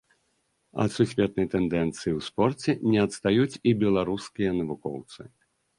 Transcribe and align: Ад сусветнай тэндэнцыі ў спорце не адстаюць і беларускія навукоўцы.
Ад 0.83 0.89
сусветнай 0.95 1.47
тэндэнцыі 1.55 2.11
ў 2.15 2.19
спорце 2.31 2.71
не 2.93 2.99
адстаюць 3.07 3.59
і 3.71 3.79
беларускія 3.87 4.51
навукоўцы. 4.63 5.21